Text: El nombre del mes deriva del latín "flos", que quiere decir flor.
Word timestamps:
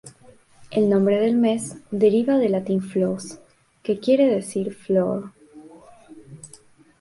El 0.71 0.89
nombre 0.89 1.19
del 1.19 1.35
mes 1.35 1.77
deriva 1.91 2.39
del 2.39 2.53
latín 2.53 2.81
"flos", 2.81 3.37
que 3.83 3.99
quiere 3.99 4.25
decir 4.25 4.73
flor. 4.73 5.31